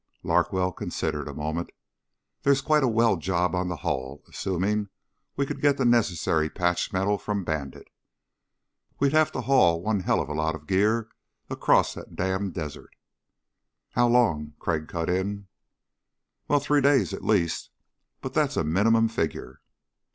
[0.23, 1.69] Larkwell considered a moment.
[2.41, 4.89] "There's quite a weld job on the hull, assuming
[5.35, 7.87] we could get the necessary patch metal from Bandit.
[8.99, 11.09] We'd have to haul one helluva lot of gear
[11.51, 12.95] across that damned desert"
[13.93, 15.47] "How long?" Crag cut in.
[16.47, 17.69] "Well, three days, at least.
[18.21, 19.61] But that's a minimum figure."